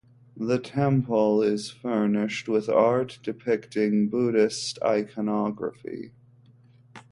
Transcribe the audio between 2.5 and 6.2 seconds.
art depicting Buddhist iconography.